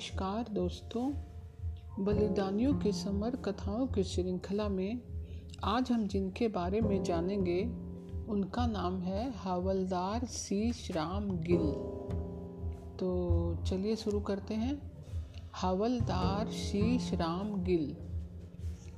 [0.00, 1.12] नमस्कार दोस्तों।
[2.04, 5.00] बलिदानियों की समर कथाओं की श्रृंखला में
[5.64, 7.64] आज हम जिनके बारे में जानेंगे,
[8.28, 11.72] उनका नाम है हवलदार शीश राम गिल।
[12.98, 14.92] तो चलिए शुरू करते हैं।
[15.56, 17.96] हवलदार शीश राम गिल।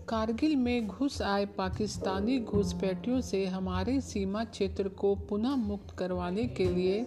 [0.08, 6.68] कारगिल में घुस आए पाकिस्तानी घुसपैठियों से हमारे सीमा क्षेत्र को पुनः मुक्त करवाने के
[6.68, 7.06] लिए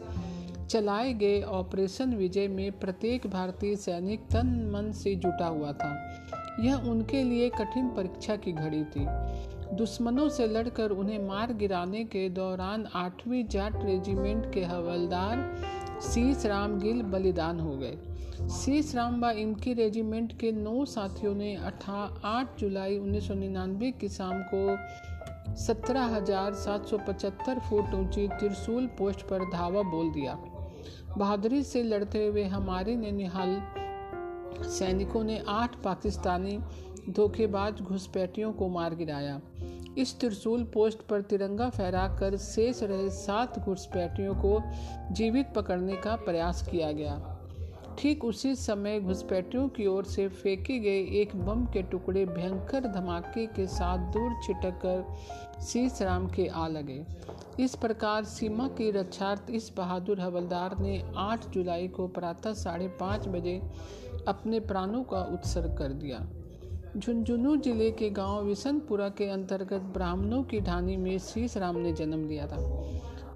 [0.69, 5.91] चलाए गए ऑपरेशन विजय में प्रत्येक भारतीय सैनिक तन मन से जुटा हुआ था।
[6.59, 9.05] यह उनके लिए कठिन परीक्षा की घड़ी थी।
[9.75, 16.79] दुश्मनों से लड़कर उन्हें मार गिराने के दौरान आठवीं जाट रेजिमेंट के हवलदार शीश राम
[16.79, 22.59] गिल बलिदान हो गए। शीश राम व इनकी रेजिमेंट के नौ साथियों ने अठा, आठ
[22.59, 28.87] जुलाई उन्नीस सौ निन्यानवे की शाम को सत्रह हज़ार सात सौ पचहत्तर फुट ऊँची त्रिशूल
[28.97, 30.37] पोस्ट पर धावा बोल दिया।
[31.17, 33.61] बहादुरी से लड़ते हुए हमारे ने निहाल
[34.63, 36.59] सैनिकों ने आठ पाकिस्तानी
[37.09, 39.41] धोखेबाज घुसपैठियों को मार गिराया।
[39.97, 44.61] इस त्रिशूल पोस्ट पर तिरंगा फहराकर शेष रहे सात घुसपैठियों को
[45.13, 47.34] जीवित पकड़ने का प्रयास किया गया।
[47.99, 53.45] ठीक उसी समय घुसपैठियों की ओर से फेंके गए एक बम के टुकड़े भयंकर धमाके
[53.45, 57.03] के साथ दूर छिटक कर शीश राम के आ लगे।
[57.59, 63.27] इस प्रकार सीमा की रक्षार्थ इस बहादुर हवलदार ने 8 जुलाई को प्रातः साढ़े पाँच
[63.27, 63.61] बजे
[64.27, 66.27] अपने प्राणों का उत्सर्ग कर दिया।
[66.97, 72.27] झुंझुनू ज़िले के गाँव विशनपुरा के अंतर्गत ब्राह्मणों की ढानी में शीश राम ने जन्म
[72.27, 72.59] लिया था।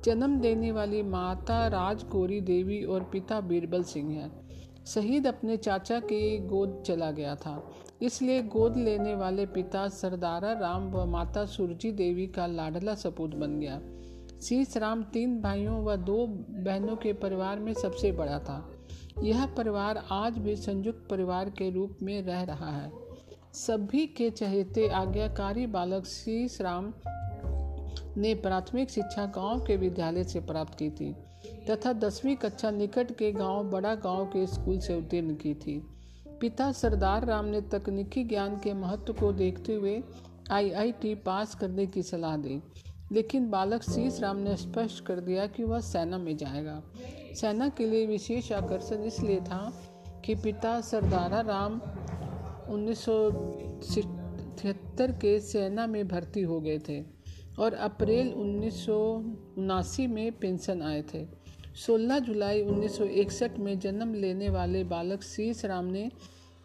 [0.05, 4.48] जन्म देने वाली माता राजकोरी देवी और पिता बीरबल सिंह हैं।
[4.93, 10.91] शहीद अपने चाचा के गोद चला गया था। इसलिए गोद लेने वाले पिता सरदारा राम
[10.91, 13.81] व माता सुरजी देवी का लाडला सपूत बन गया।
[14.41, 18.71] शीश राम तीन भाइयों व दो बहनों के परिवार में सबसे बड़ा था।
[19.23, 22.91] यह परिवार आज भी संयुक्त परिवार के रूप में रह रहा है।
[23.53, 26.93] सभी के चहेते आज्ञाकारी बालक शीश राम
[28.17, 31.15] ने प्राथमिक शिक्षा गाँव के विद्यालय से प्राप्त की थी।
[31.65, 35.81] तथा दसवीं कक्षा निकट के गाँव, बड़ा गाँव के स्कूल से उत्तीर्ण की थी।
[36.41, 40.01] पिता सरदार राम ने तकनीकी ज्ञान के महत्व को देखते हुए
[40.51, 42.61] आईआईटी पास करने की सलाह दी,
[43.11, 46.81] लेकिन बालक शीश राम ने स्पष्ट कर दिया कि वह सेना में जाएगा।
[47.35, 49.61] सेना के लिए विशेष आकर्षण इसलिए था
[50.25, 51.81] कि पिता सरदारा राम
[52.73, 53.31] उन्नीस सौ
[54.61, 57.01] तिहत्तर के सेना में भर्ती हो गए थे
[57.59, 58.97] और अप्रैल उन्नीस सौ
[59.57, 61.25] उनासी में पेंशन आए थे।
[61.75, 66.11] 16 जुलाई 1961 में जन्म लेने वाले बालक शीश राम ने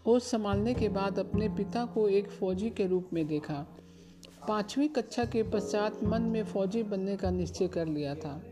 [0.06, 3.66] होश संभालने के बाद अपने पिता को एक फौजी के रूप में देखा।
[4.48, 8.42] पाँचवीं कक्षा के पश्चात मन में फौजी बनने का निश्चय कर लिया था।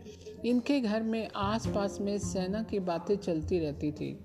[0.45, 4.19] इनके घर में आसपास में सेना की बातें चलती रहती थी।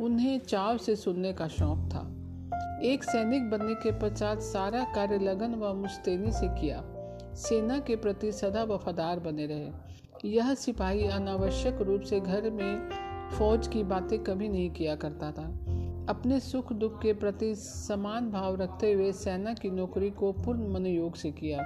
[0.00, 2.20] उन्हें चाव से सुनने का शौक था।
[2.82, 6.84] एक सैनिक बनने के पश्चात सारा कार्य लगन व मुस्तैनी से किया।
[7.34, 12.88] सेना के प्रति सदा वफादार बने रहे। यह सिपाही अनावश्यक रूप से घर में
[13.38, 15.42] फौज की बातें कभी नहीं किया करता था।
[16.08, 21.16] अपने सुख दुख के प्रति समान भाव रखते हुए सेना की नौकरी को पूर्ण मनोयोग
[21.16, 21.58] से किया।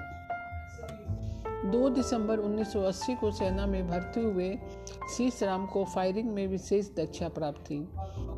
[1.71, 4.59] 2 दिसंबर 1980 को सेना में भर्ती हुए
[5.17, 7.79] शीश राम को फायरिंग में विशेष दक्षा प्राप्त थी।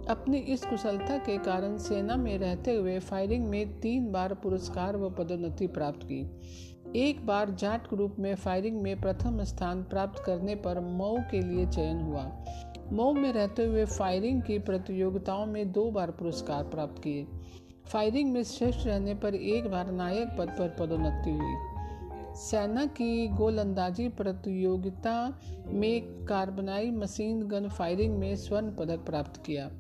[0.09, 5.11] अपनी इस कुशलता के कारण सेना में रहते हुए फायरिंग में तीन बार पुरस्कार व
[5.11, 6.23] पदोन्नति प्राप्त की।
[6.97, 11.67] एक बार जाट ग्रुप में फायरिंग में प्रथम स्थान प्राप्त करने पर मऊ के लिए
[11.67, 12.45] चयन हुआ।
[12.93, 17.27] मऊ में रहते हुए फायरिंग की प्रतियोगिताओं में दो बार पुरस्कार प्राप्त किए।
[17.93, 21.55] फायरिंग में श्रेष्ठ रहने पर एक बार नायक पद पर पदोन्नति हुई।
[22.35, 29.71] सेना की गोलंदाजी प्रतियोगिता में कार्बनाई मशीन गन फायरिंग में स्वर्ण पदक प्राप्त किया।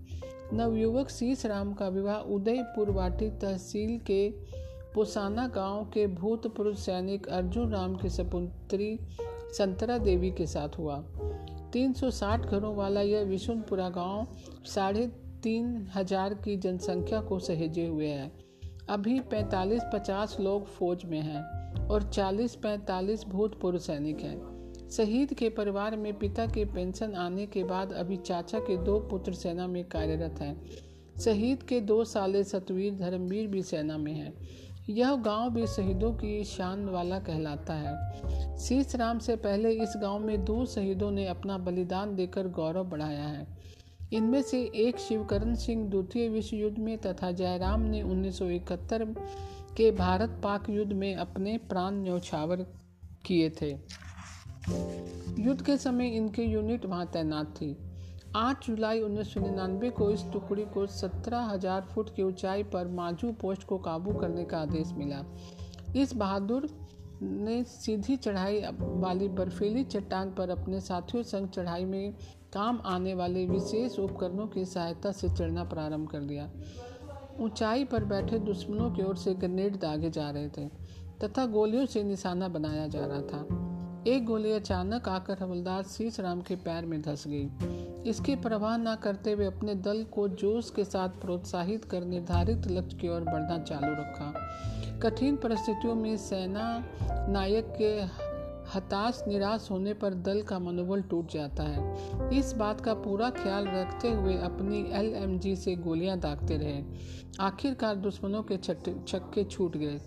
[0.52, 4.49] नवयुवक शीश राम का विवाह उदयपुर वाटी तहसील के
[4.94, 8.98] पोसाना गाँव के भूतपूर्व सैनिक अर्जुन राम की सपुत्री
[9.52, 10.96] संतरा देवी के साथ हुआ।
[11.72, 14.26] 360 घरों वाला यह विशुनपुरा गाँव
[14.66, 15.06] साढ़े
[15.42, 18.30] तीन हज़ार की जनसंख्या को सहेजे हुए है।
[18.88, 21.42] अभी 45-50 लोग फौज में हैं
[21.88, 27.92] और 40-45 भूतपूर्व सैनिक हैं। शहीद के परिवार में पिता के पेंशन आने के बाद
[27.92, 30.54] अभी चाचा के दो पुत्र सेना में कार्यरत हैं।
[31.20, 34.32] शहीद के दो साले सतवीर धर्मवीर भी सेना में हैं।
[34.88, 40.18] यह गाँव भी शहीदों की शान वाला कहलाता है। शीश राम से पहले इस गाँव
[40.18, 43.46] में दो शहीदों ने अपना बलिदान देकर गौरव बढ़ाया है।
[44.12, 49.14] इनमें से एक शिवकरण सिंह द्वितीय विश्व युद्ध में तथा जयराम ने 1971
[49.76, 52.56] के भारत पाक युद्ध में अपने प्राण न्यौछावर
[53.26, 53.70] किए थे।
[55.38, 57.89] युद्ध के समय इनकी यूनिट वहाँ तैनात थी।
[58.36, 62.88] आठ जुलाई उन्नीस सौ निन्यानवे को इस टुकड़ी को सत्रह हज़ार फुट की ऊंचाई पर
[62.88, 65.22] माजू पोस्ट को काबू करने का आदेश मिला।
[65.96, 66.68] इस बहादुर
[67.22, 72.14] ने सीधी चढ़ाई वाली बर्फीली चट्टान पर अपने साथियों संग चढ़ाई में
[72.52, 76.50] काम आने वाले विशेष उपकरणों की सहायता से चढ़ना प्रारंभ कर दिया।
[77.40, 80.68] ऊंचाई पर बैठे दुश्मनों की ओर से ग्रेनेड दागे जा रहे थे
[81.24, 86.40] तथा गोलियों से निशाना बनाया जा रहा था। एक गोली अचानक आकर हवलदार शीश राम
[86.40, 90.84] के पैर में धस गई। इसकी परवाह न करते हुए अपने दल को जोश के
[90.84, 94.32] साथ प्रोत्साहित कर निर्धारित लक्ष्य की ओर बढ़ना चालू रखा।
[95.02, 96.84] कठिन परिस्थितियों में सेना
[97.28, 97.90] नायक के
[98.74, 103.66] हताश, निराश होने पर दल का मनोबल टूट जाता है। इस बात का पूरा ख्याल
[103.66, 106.82] रखते हुए अपनी एलएमजी से गोलियाँ दागते रहे।
[107.40, 110.00] आखिरकार दुश्मनों के छक्के छूट गए।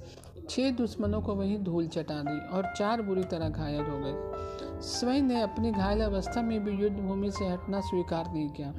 [0.50, 5.22] छह दुश्मनों को वहीं धूल चटा दी और चार बुरी तरह घायल हो गए। स्वयं
[5.22, 8.74] ने अपनी घायल अवस्था में भी युद्ध भूमि से हटना स्वीकार नहीं किया।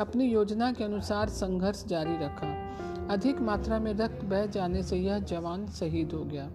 [0.00, 2.70] अपनी योजना के अनुसार संघर्ष जारी रखा।
[3.10, 6.50] अधिक मात्रा में रक्त बह जाने से यह जवान शहीद हो गया।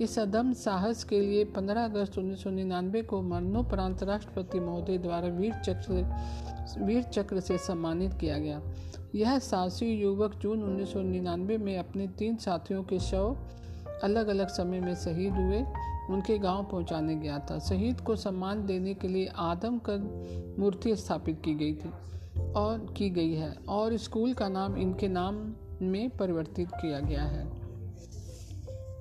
[0.00, 5.28] इस अदम साहस के लिए 15 अगस्त उन्नीस सौ निन्यानवे को मरणोपरांत राष्ट्रपति महोदय द्वारा
[5.28, 6.16] वीर चक्र
[6.82, 8.62] वीर चक्र से सम्मानित किया गया।
[9.14, 13.36] यह साहसी युवक जून उन्नीस सौ निन्यानवे में अपने तीन साथियों के शव
[14.04, 15.64] अलग अलग समय में शहीद हुए।
[16.10, 19.98] उनके गाँव पहुँचाने गया था। शहीद को सम्मान देने के लिए आदम कर
[20.58, 21.88] मूर्ति स्थापित की गई थी
[22.52, 27.46] और की गई है और स्कूल का नाम इनके नाम में परिवर्तित किया गया है।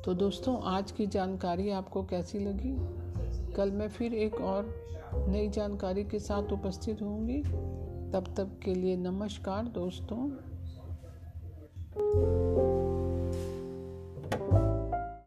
[0.02, 2.76] तो दोस्तों, आज की जानकारी आपको कैसी लगी?
[3.54, 7.44] कल मैं फिर एक और नई जानकारी के साथ उपस्थित होंगी।
[8.12, 10.32] तब तक के लिए नमस्कार दोस्तों।